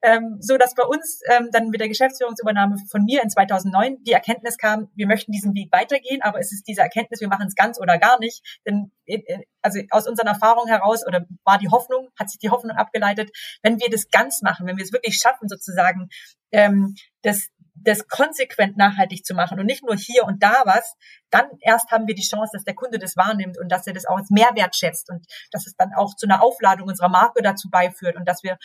[0.02, 4.12] ähm, so dass bei uns ähm, dann mit der Geschäftsführungsübernahme von mir in 2009 die
[4.12, 7.54] Erkenntnis kam, wir möchten diesen Weg weitergehen, aber es ist diese Erkenntnis, wir machen es
[7.54, 8.60] ganz oder gar nicht.
[8.66, 12.50] Denn äh, äh, also aus unseren Erfahrungen heraus oder war die Hoffnung, hat sich die
[12.50, 13.30] Hoffnung abgeleitet,
[13.62, 16.08] wenn wir das ganz machen, wenn wir es wirklich schaffen, sozusagen
[16.52, 20.94] ähm, das das konsequent nachhaltig zu machen und nicht nur hier und da was,
[21.30, 24.06] dann erst haben wir die Chance, dass der Kunde das wahrnimmt und dass er das
[24.06, 27.68] auch als Mehrwert schätzt und dass es dann auch zu einer Aufladung unserer Marke dazu
[27.70, 28.56] beiführt und dass wir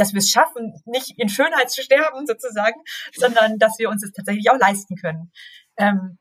[0.00, 2.80] dass wir es schaffen, nicht in Schönheit zu sterben sozusagen,
[3.14, 5.30] sondern dass wir uns es tatsächlich auch leisten können.
[5.76, 6.18] Ähm,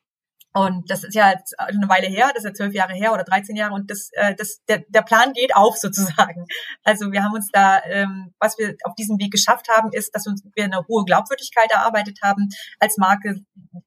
[0.51, 3.23] und das ist ja jetzt eine Weile her, das ist ja zwölf Jahre her oder
[3.23, 6.45] 13 Jahre und das, äh, das, der, der Plan geht auf sozusagen.
[6.83, 10.25] Also wir haben uns da, ähm, was wir auf diesem Weg geschafft haben, ist, dass
[10.25, 13.41] wir eine hohe Glaubwürdigkeit erarbeitet haben als Marke.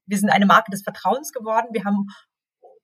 [0.05, 1.67] Wir sind eine Marke des Vertrauens geworden.
[1.71, 2.07] Wir haben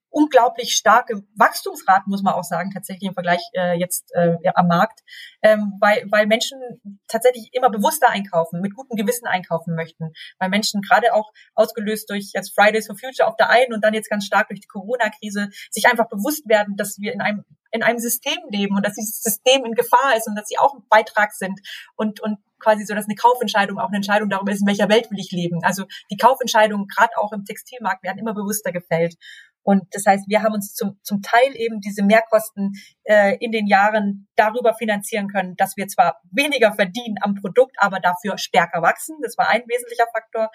[0.09, 5.01] unglaublich starke Wachstumsraten, muss man auch sagen, tatsächlich im Vergleich äh, jetzt äh, am Markt,
[5.41, 6.59] ähm, weil, weil Menschen
[7.07, 12.31] tatsächlich immer bewusster einkaufen, mit gutem Gewissen einkaufen möchten, weil Menschen gerade auch ausgelöst durch
[12.33, 15.49] jetzt Fridays for Future auf der einen und dann jetzt ganz stark durch die Corona-Krise
[15.69, 19.21] sich einfach bewusst werden, dass wir in einem in einem System leben und dass dieses
[19.21, 21.59] System in Gefahr ist und dass sie auch ein Beitrag sind
[21.95, 25.09] und, und quasi so, dass eine Kaufentscheidung auch eine Entscheidung darüber ist, in welcher Welt
[25.11, 25.59] will ich leben.
[25.63, 29.15] Also die Kaufentscheidungen, gerade auch im Textilmarkt, werden immer bewusster gefällt.
[29.63, 33.67] Und das heißt, wir haben uns zum, zum Teil eben diese Mehrkosten äh, in den
[33.67, 39.17] Jahren darüber finanzieren können, dass wir zwar weniger verdienen am Produkt, aber dafür stärker wachsen.
[39.21, 40.49] Das war ein wesentlicher Faktor.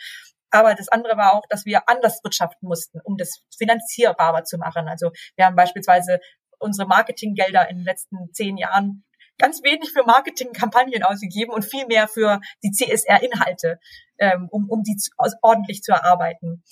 [0.50, 4.88] Aber das andere war auch, dass wir anders wirtschaften mussten, um das finanzierbarer zu machen.
[4.88, 6.20] Also wir haben beispielsweise
[6.58, 9.04] unsere Marketinggelder in den letzten zehn Jahren
[9.38, 13.80] ganz wenig für Marketingkampagnen ausgegeben und viel mehr für die CSR-Inhalte,
[14.18, 15.10] ähm, um, um die zu,
[15.42, 16.62] ordentlich zu erarbeiten.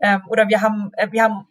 [0.00, 1.48] Ähm, oder wir haben, äh, wir haben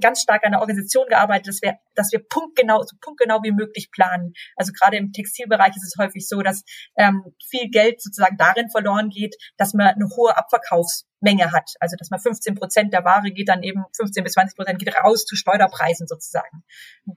[0.00, 3.90] ganz stark an der Organisation gearbeitet, dass wir, dass wir punktgenau, so punktgenau wie möglich
[3.90, 4.32] planen.
[4.56, 6.64] Also gerade im Textilbereich ist es häufig so, dass
[6.96, 11.74] ähm, viel Geld sozusagen darin verloren geht, dass man eine hohe Abverkaufsmenge hat.
[11.80, 14.94] Also dass man 15 Prozent der Ware geht dann eben 15 bis 20 Prozent geht
[14.96, 16.64] raus zu Steuerpreisen sozusagen.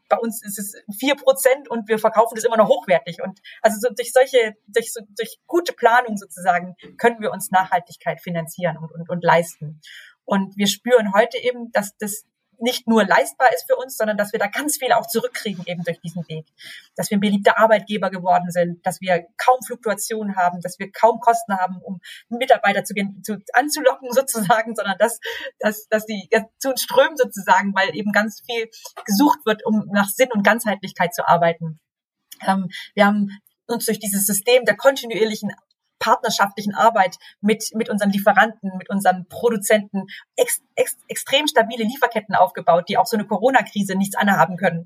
[0.10, 3.22] Bei uns ist es vier Prozent und wir verkaufen das immer noch hochwertig.
[3.22, 8.22] Und also so durch solche, durch, so, durch gute Planung sozusagen können wir uns Nachhaltigkeit
[8.22, 9.82] finanzieren und, und, und leisten.
[10.26, 12.26] Und wir spüren heute eben, dass das
[12.62, 15.84] nicht nur leistbar ist für uns, sondern dass wir da ganz viel auch zurückkriegen eben
[15.84, 16.45] durch diesen Weg.
[16.95, 21.19] Dass wir ein beliebter Arbeitgeber geworden sind, dass wir kaum Fluktuationen haben, dass wir kaum
[21.19, 22.93] Kosten haben, um Mitarbeiter zu,
[23.24, 25.19] zu anzulocken sozusagen, sondern dass,
[25.60, 28.69] dass, dass die ja, zu uns strömen sozusagen, weil eben ganz viel
[29.06, 31.80] gesucht wird, um nach Sinn und Ganzheitlichkeit zu arbeiten.
[32.45, 33.30] Ähm, wir haben
[33.67, 35.52] uns durch dieses System der kontinuierlichen
[36.02, 42.90] partnerschaftlichen Arbeit mit, mit unseren Lieferanten, mit unseren Produzenten ex, ex, extrem stabile Lieferketten aufgebaut,
[42.90, 44.86] die auch so eine Corona-Krise nichts anhaben können.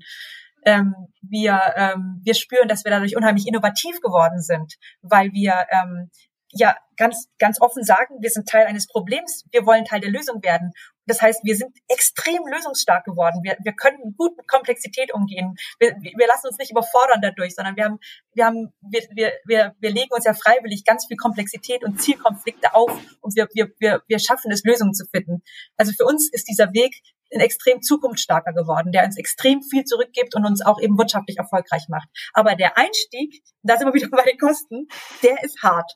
[0.64, 6.10] Ähm, wir, ähm, wir spüren, dass wir dadurch unheimlich innovativ geworden sind, weil wir ähm,
[6.52, 10.42] ja ganz, ganz offen sagen, wir sind Teil eines Problems, wir wollen Teil der Lösung
[10.42, 10.72] werden.
[11.06, 13.40] Das heißt, wir sind extrem lösungsstark geworden.
[13.42, 15.54] Wir, wir können gut mit Komplexität umgehen.
[15.78, 17.98] Wir, wir lassen uns nicht überfordern dadurch, sondern wir haben,
[18.34, 22.74] wir haben, wir, wir, wir, wir legen uns ja freiwillig ganz viel Komplexität und Zielkonflikte
[22.74, 22.90] auf
[23.20, 25.42] und wir, wir, wir, wir schaffen es, Lösungen zu finden.
[25.76, 27.00] Also für uns ist dieser Weg
[27.34, 31.86] ein extrem zukunftsstarker geworden, der uns extrem viel zurückgibt und uns auch eben wirtschaftlich erfolgreich
[31.88, 32.08] macht.
[32.32, 34.88] Aber der Einstieg, da sind wir wieder bei den Kosten,
[35.22, 35.90] der ist hart.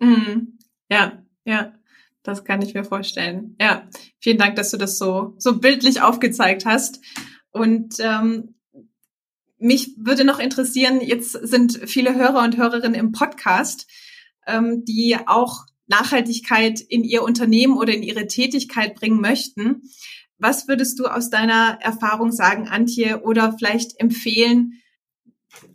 [0.00, 0.58] Mm,
[0.90, 1.72] ja, ja.
[2.24, 3.54] Das kann ich mir vorstellen.
[3.60, 7.00] Ja, vielen Dank, dass du das so, so bildlich aufgezeigt hast.
[7.50, 8.54] Und ähm,
[9.58, 13.86] mich würde noch interessieren, jetzt sind viele Hörer und Hörerinnen im Podcast,
[14.46, 19.82] ähm, die auch Nachhaltigkeit in ihr Unternehmen oder in ihre Tätigkeit bringen möchten.
[20.38, 24.80] Was würdest du aus deiner Erfahrung sagen, Antje, oder vielleicht empfehlen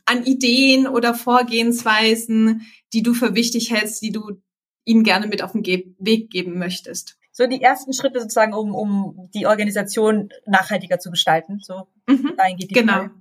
[0.05, 4.41] an Ideen oder Vorgehensweisen, die du für wichtig hältst, die du
[4.89, 7.17] ihnen gerne mit auf den Ge Weg geben möchtest?
[7.31, 11.59] So die ersten Schritte sozusagen, um, um die Organisation nachhaltiger zu gestalten.
[11.59, 12.93] So mhm, dahin geht die Genau.
[12.93, 13.11] Frage.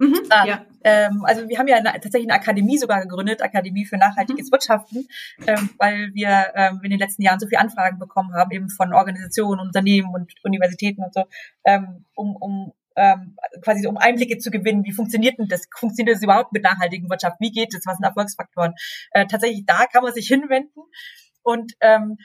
[0.00, 0.64] Mhm, ah, ja.
[0.84, 4.52] ähm, also wir haben ja eine, tatsächlich eine Akademie sogar gegründet, Akademie für nachhaltiges mhm.
[4.52, 5.08] Wirtschaften,
[5.44, 8.92] ähm, weil wir ähm, in den letzten Jahren so viele Anfragen bekommen haben, eben von
[8.94, 11.24] Organisationen, Unternehmen und Universitäten und so,
[11.64, 16.22] ähm, um, um ähm, quasi um Einblicke zu gewinnen, wie funktioniert denn das, funktioniert das
[16.22, 18.74] überhaupt mit nachhaltigen Wirtschaft, wie geht es, was sind Erfolgsfaktoren.
[19.12, 20.82] Äh, tatsächlich da kann man sich hinwenden
[21.42, 22.18] und ähm,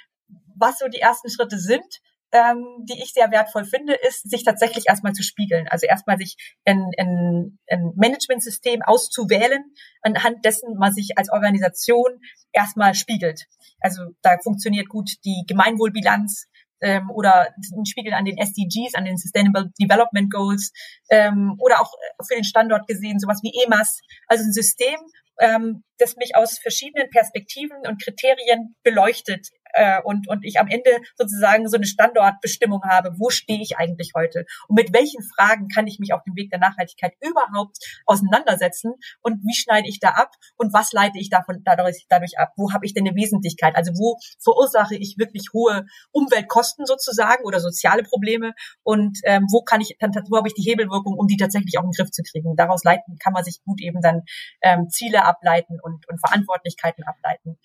[0.56, 2.02] was so die ersten Schritte sind,
[2.34, 5.68] ähm, die ich sehr wertvoll finde, ist, sich tatsächlich erstmal zu spiegeln.
[5.68, 9.64] Also erstmal sich ein, ein, ein Managementsystem auszuwählen,
[10.02, 12.20] anhand dessen man sich als Organisation
[12.52, 13.46] erstmal spiegelt.
[13.80, 16.48] Also da funktioniert gut die Gemeinwohlbilanz,
[16.84, 20.72] ähm, oder ein Spiegel an den SDGs, an den Sustainable Development Goals
[21.10, 21.92] ähm, oder auch
[22.28, 25.00] für den Standort gesehen sowas wie EMAS, also ein System,
[25.40, 30.92] ähm, das mich aus verschiedenen Perspektiven und Kriterien beleuchtet äh, und, und ich am Ende
[31.16, 35.88] sozusagen so eine Standortbestimmung habe, wo stehe ich eigentlich heute und mit welchen Fragen kann
[35.88, 40.32] ich mich auf dem Weg der Nachhaltigkeit überhaupt auseinandersetzen und wie schneide ich da ab
[40.58, 42.54] und was leite ich davon dadurch, dadurch ab?
[42.56, 43.76] Wo habe ich denn eine Wesentlichkeit?
[43.76, 49.82] Also wo verursache ich wirklich hohe Umweltkosten sozusagen oder soziale Probleme und ähm, wo kann
[49.82, 52.24] ich dann wo habe ich die Hebelwirkung, um die tatsächlich auch in den Griff zu
[52.24, 52.56] kriegen?
[52.56, 54.22] Daraus leiten kann man sich gut eben dann
[54.62, 57.58] ähm, Ziele ableiten und, und Verantwortlichkeiten ableiten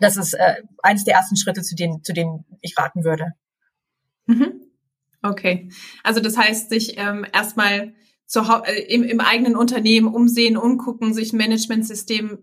[0.00, 3.32] das ist äh, eines der ersten Schritte, zu denen, zu denen ich raten würde.
[4.26, 4.60] Mhm.
[5.22, 5.70] Okay.
[6.02, 7.94] Also das heißt, sich ähm, erstmal
[8.26, 12.38] zu, äh, im, im eigenen Unternehmen umsehen, umgucken, sich Managementsystem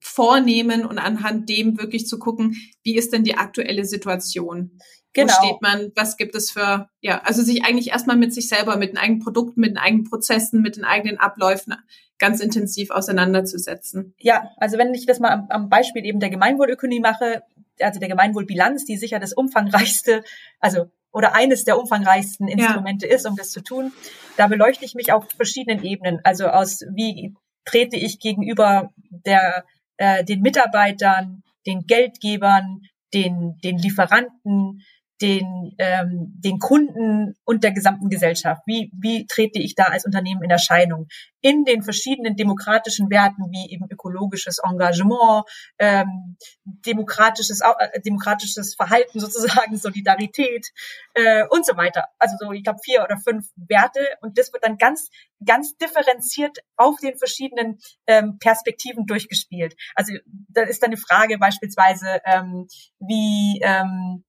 [0.00, 4.78] vornehmen und anhand dem wirklich zu gucken, wie ist denn die aktuelle Situation?
[5.14, 5.32] Genau.
[5.32, 5.92] Wo steht man?
[5.94, 9.20] Was gibt es für, ja, also sich eigentlich erstmal mit sich selber, mit den eigenen
[9.20, 11.74] Produkten, mit den eigenen Prozessen, mit den eigenen Abläufen
[12.22, 14.14] ganz intensiv auseinanderzusetzen.
[14.16, 17.42] Ja, also wenn ich das mal am, am Beispiel eben der Gemeinwohlökonomie mache,
[17.80, 20.22] also der Gemeinwohlbilanz, die sicher das umfangreichste,
[20.60, 23.14] also oder eines der umfangreichsten Instrumente ja.
[23.14, 23.92] ist, um das zu tun.
[24.36, 26.20] da beleuchte ich mich auf verschiedenen Ebenen.
[26.22, 29.64] Also aus wie trete ich gegenüber der,
[29.96, 34.82] äh, den Mitarbeitern, den Geldgebern, den, den Lieferanten,
[35.22, 38.62] den, ähm, den Kunden und der gesamten Gesellschaft?
[38.66, 41.06] Wie, wie trete ich da als Unternehmen in Erscheinung?
[41.40, 45.44] In den verschiedenen demokratischen Werten wie eben ökologisches Engagement,
[45.78, 50.68] ähm, demokratisches, äh, demokratisches Verhalten sozusagen, Solidarität
[51.14, 52.08] äh, und so weiter.
[52.18, 55.08] Also so, ich glaube, vier oder fünf Werte und das wird dann ganz,
[55.44, 59.76] ganz differenziert auf den verschiedenen ähm, Perspektiven durchgespielt.
[59.94, 60.14] Also
[60.48, 62.66] da ist dann eine Frage beispielsweise, ähm,
[62.98, 64.24] wie ähm,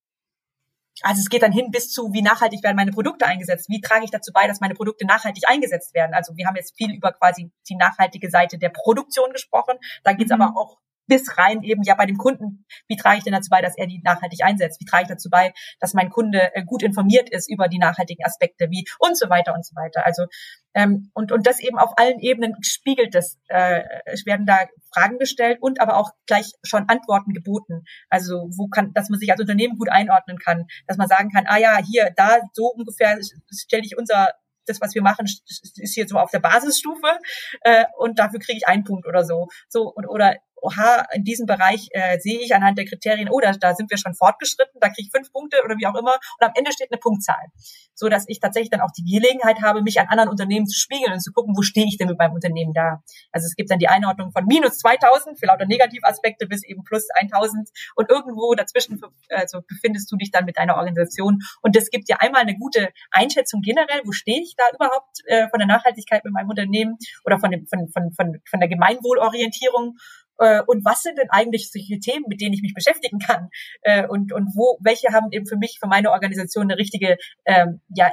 [1.01, 3.67] also es geht dann hin bis zu, wie nachhaltig werden meine Produkte eingesetzt?
[3.69, 6.13] Wie trage ich dazu bei, dass meine Produkte nachhaltig eingesetzt werden?
[6.13, 9.77] Also wir haben jetzt viel über quasi die nachhaltige Seite der Produktion gesprochen.
[10.03, 10.41] Da geht es mhm.
[10.41, 10.77] aber auch
[11.07, 13.87] bis rein eben ja bei dem Kunden, wie trage ich denn dazu bei, dass er
[13.87, 14.79] die nachhaltig einsetzt?
[14.79, 18.25] Wie trage ich dazu bei, dass mein Kunde äh, gut informiert ist über die nachhaltigen
[18.25, 20.05] Aspekte, wie und so weiter und so weiter.
[20.05, 20.25] Also
[20.73, 23.37] ähm, und und das eben auf allen Ebenen spiegelt das.
[23.47, 24.59] Äh, es werden da
[24.93, 27.83] Fragen gestellt und aber auch gleich schon Antworten geboten.
[28.09, 31.45] Also wo kann, dass man sich als Unternehmen gut einordnen kann, dass man sagen kann,
[31.47, 33.19] ah ja, hier, da so ungefähr
[33.51, 34.31] stelle ich unser
[34.65, 37.19] das, was wir machen, ist hier so auf der Basisstufe
[37.61, 39.47] äh, und dafür kriege ich einen Punkt oder so.
[39.69, 43.51] So und oder oha, in diesem Bereich äh, sehe ich anhand der Kriterien, oh, da,
[43.51, 46.13] da sind wir schon fortgeschritten, da kriege ich fünf Punkte oder wie auch immer.
[46.13, 47.51] Und am Ende steht eine Punktzahl.
[47.93, 51.13] So dass ich tatsächlich dann auch die Gelegenheit habe, mich an anderen Unternehmen zu spiegeln
[51.13, 53.03] und zu gucken, wo stehe ich denn mit meinem Unternehmen da.
[53.31, 57.07] Also es gibt dann die Einordnung von minus 2000 für lauter Negativaspekte bis eben plus
[57.13, 58.99] 1000 und irgendwo dazwischen
[59.29, 61.39] also befindest du dich dann mit deiner Organisation.
[61.61, 65.49] Und das gibt dir einmal eine gute Einschätzung generell, wo stehe ich da überhaupt äh,
[65.49, 69.97] von der Nachhaltigkeit mit meinem Unternehmen oder von, dem, von, von, von, von der Gemeinwohlorientierung
[70.37, 73.49] und was sind denn eigentlich solche Themen, mit denen ich mich beschäftigen kann
[73.81, 77.81] äh, und und wo welche haben eben für mich für meine Organisation eine richtige ähm,
[77.95, 78.11] ja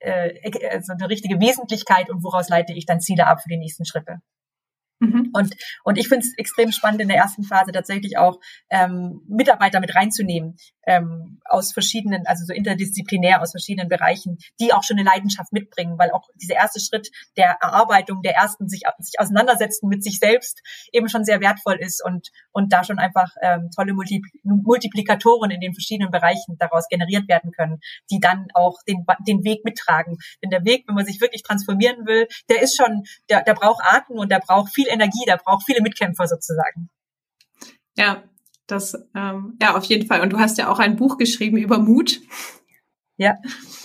[0.00, 0.32] äh,
[0.70, 4.18] also eine richtige Wesentlichkeit und woraus leite ich dann Ziele ab für die nächsten Schritte.
[5.00, 5.30] Mhm.
[5.32, 9.80] Und, und ich finde es extrem spannend in der ersten Phase tatsächlich auch ähm, Mitarbeiter
[9.80, 10.56] mit reinzunehmen
[10.88, 15.98] ähm, aus verschiedenen, also so interdisziplinär aus verschiedenen Bereichen, die auch schon eine Leidenschaft mitbringen,
[15.98, 20.62] weil auch dieser erste Schritt der Erarbeitung der ersten sich, sich auseinandersetzen mit sich selbst
[20.92, 25.60] eben schon sehr wertvoll ist und und da schon einfach ähm, tolle Multipl Multiplikatoren in
[25.60, 27.80] den verschiedenen Bereichen daraus generiert werden können,
[28.10, 30.16] die dann auch den den Weg mittragen.
[30.42, 33.84] Denn der Weg, wenn man sich wirklich transformieren will, der ist schon, der der braucht
[33.84, 36.90] Atem und der braucht viel Energie, der braucht viele Mitkämpfer sozusagen.
[37.96, 38.22] Ja,
[38.66, 40.20] das, ähm, ja, auf jeden Fall.
[40.20, 42.20] Und du hast ja auch ein Buch geschrieben über Mut.
[43.16, 43.36] Ja,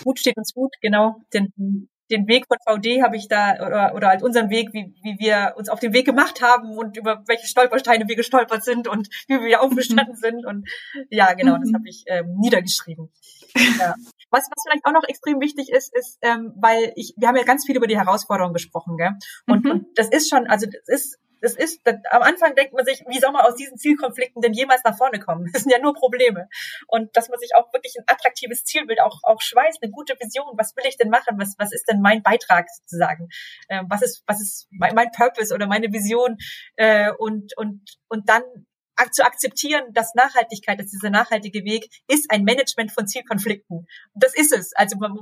[0.04, 1.16] Mut steht uns gut, genau.
[1.32, 5.18] Den, den Weg von VD habe ich da, oder, oder halt unseren Weg, wie, wie
[5.18, 9.08] wir uns auf den Weg gemacht haben und über welche Stolpersteine wir gestolpert sind und
[9.26, 10.44] wie wir aufgestanden sind.
[10.44, 10.68] Und
[11.10, 13.10] ja, genau, das habe ich ähm, niedergeschrieben.
[13.78, 13.94] Ja.
[14.34, 17.44] Was, was vielleicht auch noch extrem wichtig ist, ist, ähm, weil ich, wir haben ja
[17.44, 19.12] ganz viel über die Herausforderungen gesprochen, gell?
[19.46, 19.70] Und, mhm.
[19.70, 23.04] und das ist schon, also das ist das ist, das, am Anfang denkt man sich,
[23.06, 25.46] wie soll man aus diesen Zielkonflikten denn jemals nach vorne kommen?
[25.52, 26.48] Das sind ja nur Probleme.
[26.88, 30.54] Und dass man sich auch wirklich ein attraktives Zielbild, auch, auch Schweiß, eine gute Vision,
[30.56, 31.38] was will ich denn machen?
[31.38, 33.28] Was, was ist denn mein Beitrag sozusagen?
[33.68, 36.38] Ähm, was ist, was ist mein, mein Purpose oder meine Vision?
[36.76, 38.42] Äh, und, und, und dann
[39.10, 43.86] zu akzeptieren, dass Nachhaltigkeit, dass dieser nachhaltige Weg ist ein Management von Zielkonflikten.
[44.14, 44.72] Das ist es.
[44.74, 45.16] Also man,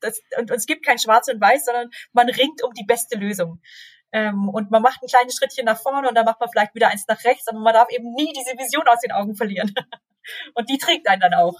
[0.00, 3.16] das, und, und es gibt kein Schwarz und Weiß, sondern man ringt um die beste
[3.16, 3.60] Lösung.
[4.12, 6.88] Ähm, und man macht ein kleines Schrittchen nach vorne und dann macht man vielleicht wieder
[6.88, 9.72] eins nach rechts, aber man darf eben nie diese Vision aus den Augen verlieren.
[10.54, 11.58] und die trägt einen dann auch.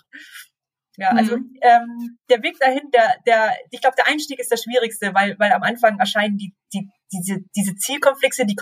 [0.98, 1.56] Ja, also mhm.
[1.62, 5.52] ähm, der Weg dahin, der, der, ich glaube, der Einstieg ist das Schwierigste, weil, weil
[5.52, 8.56] am Anfang erscheinen die, die, diese, diese Zielkomplexe, die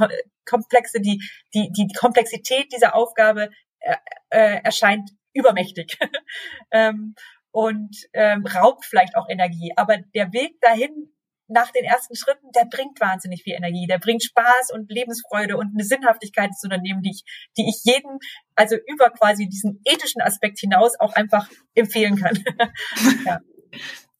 [0.45, 1.23] Komplexe, die,
[1.55, 3.97] die, die, die Komplexität dieser Aufgabe äh,
[4.31, 5.97] äh, erscheint übermächtig
[6.71, 7.15] ähm,
[7.53, 9.73] und ähm, raubt vielleicht auch Energie.
[9.77, 11.13] Aber der Weg dahin
[11.51, 15.75] nach den ersten Schritten, der bringt wahnsinnig viel Energie, der bringt Spaß und Lebensfreude und
[15.75, 17.25] eine Sinnhaftigkeit ins Unternehmen, die ich,
[17.57, 18.19] die ich jedem,
[18.55, 22.39] also über quasi diesen ethischen Aspekt hinaus auch einfach empfehlen kann.
[23.27, 23.41] ja.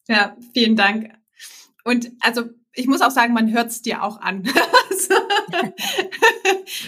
[0.07, 1.13] ja, vielen Dank.
[1.83, 4.43] Und also ich muss auch sagen, man hört es dir auch an.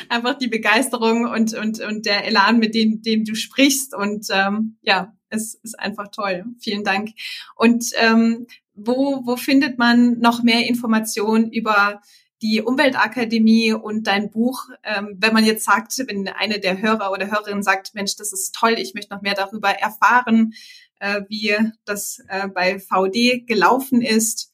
[0.10, 3.94] Einfach die Begeisterung und, und, und der Elan, mit dem, dem du sprichst.
[3.94, 6.46] Und ähm, ja, es ist einfach toll.
[6.60, 7.10] Vielen Dank.
[7.56, 12.02] Und ähm, wo, wo findet man noch mehr Informationen über
[12.42, 17.32] die Umweltakademie und dein Buch, ähm, wenn man jetzt sagt, wenn eine der Hörer oder
[17.32, 20.54] Hörerinnen sagt, Mensch, das ist toll, ich möchte noch mehr darüber erfahren,
[21.00, 24.53] äh, wie das äh, bei VD gelaufen ist.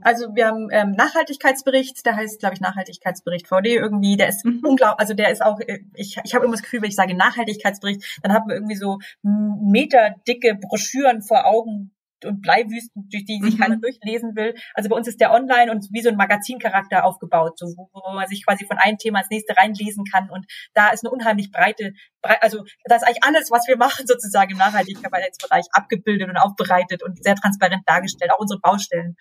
[0.00, 4.16] Also wir haben ähm, Nachhaltigkeitsbericht, der heißt, glaube ich, Nachhaltigkeitsbericht VD irgendwie.
[4.16, 4.60] Der ist mhm.
[4.62, 7.14] unglaublich, also der ist auch, äh, ich, ich habe immer das Gefühl, wenn ich sage
[7.14, 13.54] Nachhaltigkeitsbericht, dann haben wir irgendwie so meterdicke Broschüren vor Augen, und Bleiwüsten, durch die sich
[13.54, 13.60] mhm.
[13.60, 14.54] keiner durchlesen will.
[14.74, 18.12] Also bei uns ist der online und wie so ein Magazincharakter aufgebaut, so, wo, wo
[18.14, 20.30] man sich quasi von einem Thema ins nächste reinlesen kann.
[20.30, 24.06] Und da ist eine unheimlich breite, brei also da ist eigentlich alles, was wir machen,
[24.06, 29.16] sozusagen im Nachhaltigkeitsbereich abgebildet und aufbereitet und sehr transparent dargestellt, auch unsere Baustellen.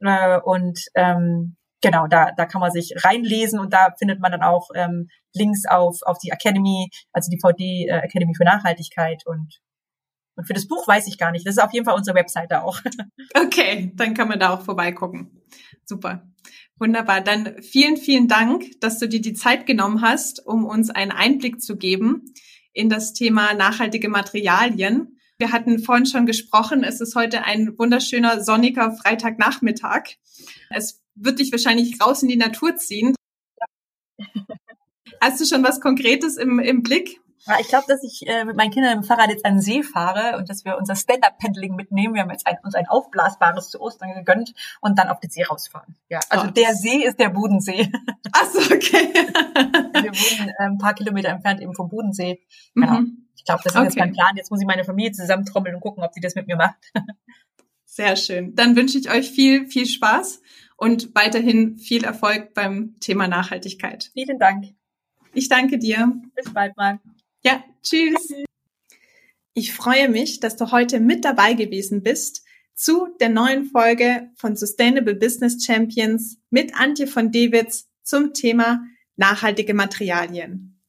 [0.00, 4.42] Äh, und ähm, genau, da, da kann man sich reinlesen und da findet man dann
[4.42, 9.60] auch ähm, Links auf, auf die Academy, also die VD äh, Academy für Nachhaltigkeit und
[10.38, 11.44] und für das Buch weiß ich gar nicht.
[11.44, 12.80] Das ist auf jeden Fall unsere Webseite auch.
[13.34, 15.42] Okay, dann kann man da auch vorbeigucken.
[15.84, 16.28] Super.
[16.78, 17.20] Wunderbar.
[17.20, 21.60] Dann vielen, vielen Dank, dass du dir die Zeit genommen hast, um uns einen Einblick
[21.60, 22.24] zu geben
[22.72, 25.17] in das Thema nachhaltige Materialien.
[25.38, 30.16] Wir hatten vorhin schon gesprochen, es ist heute ein wunderschöner sonniger Freitagnachmittag.
[30.68, 33.14] Es wird dich wahrscheinlich raus in die Natur ziehen.
[35.20, 37.20] Hast du schon was Konkretes im, im Blick?
[37.48, 39.82] Ja, ich glaube, dass ich äh, mit meinen Kindern im Fahrrad jetzt an den See
[39.82, 42.14] fahre und dass wir unser Stand-Up-Pendling mitnehmen.
[42.14, 45.42] Wir haben jetzt ein, uns ein aufblasbares zu Ostern gegönnt und dann auf den See
[45.44, 45.96] rausfahren.
[46.10, 46.50] Ja, also oh.
[46.50, 47.90] der See ist der Bodensee.
[48.32, 49.12] Ach so, okay.
[49.14, 52.42] wir wohnen äh, ein paar Kilometer entfernt eben vom Bodensee.
[52.74, 53.00] Genau.
[53.00, 53.26] Mhm.
[53.34, 53.86] Ich glaube, das ist okay.
[53.86, 54.36] jetzt mein Plan.
[54.36, 56.76] Jetzt muss ich meine Familie zusammentrommeln und gucken, ob sie das mit mir macht.
[57.84, 58.54] Sehr schön.
[58.54, 60.42] Dann wünsche ich euch viel, viel Spaß
[60.76, 64.10] und weiterhin viel Erfolg beim Thema Nachhaltigkeit.
[64.12, 64.66] Vielen Dank.
[65.32, 66.12] Ich danke dir.
[66.36, 67.00] Bis bald mal.
[67.44, 68.32] Ja, tschüss.
[69.54, 74.56] Ich freue mich, dass du heute mit dabei gewesen bist zu der neuen Folge von
[74.56, 78.82] Sustainable Business Champions mit Antje von Dewitz zum Thema
[79.16, 80.80] nachhaltige Materialien.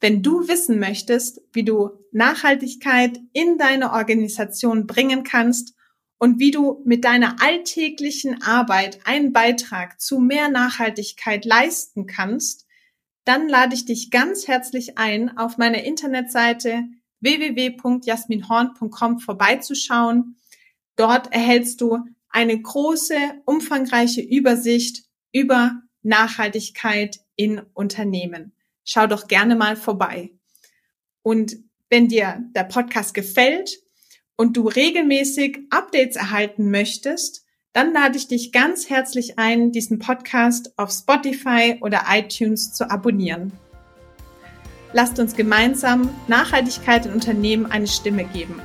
[0.00, 5.74] Wenn du wissen möchtest, wie du Nachhaltigkeit in deine Organisation bringen kannst
[6.18, 12.63] und wie du mit deiner alltäglichen Arbeit einen Beitrag zu mehr Nachhaltigkeit leisten kannst,
[13.24, 16.84] dann lade ich dich ganz herzlich ein, auf meiner Internetseite
[17.20, 20.36] www.jasminhorn.com vorbeizuschauen.
[20.96, 28.54] Dort erhältst du eine große, umfangreiche Übersicht über Nachhaltigkeit in Unternehmen.
[28.84, 30.32] Schau doch gerne mal vorbei.
[31.22, 31.56] Und
[31.88, 33.78] wenn dir der Podcast gefällt
[34.36, 37.43] und du regelmäßig Updates erhalten möchtest,
[37.74, 43.52] dann lade ich dich ganz herzlich ein, diesen Podcast auf Spotify oder iTunes zu abonnieren.
[44.92, 48.62] Lasst uns gemeinsam Nachhaltigkeit in Unternehmen eine Stimme geben.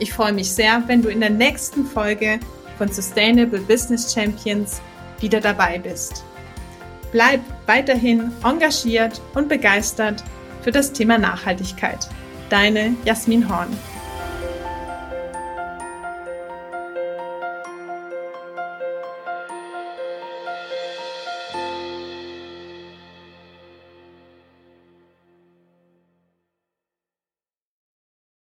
[0.00, 2.40] Ich freue mich sehr, wenn du in der nächsten Folge
[2.78, 4.80] von Sustainable Business Champions
[5.20, 6.24] wieder dabei bist.
[7.12, 10.24] Bleib weiterhin engagiert und begeistert
[10.62, 12.08] für das Thema Nachhaltigkeit.
[12.50, 13.68] Deine Jasmin Horn.